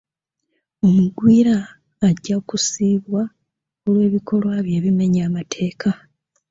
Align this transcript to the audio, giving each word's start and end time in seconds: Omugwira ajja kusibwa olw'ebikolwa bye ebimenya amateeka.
Omugwira 0.85 1.55
ajja 2.07 2.37
kusibwa 2.47 3.21
olw'ebikolwa 3.87 4.55
bye 4.65 4.75
ebimenya 4.79 5.21
amateeka. 5.29 5.89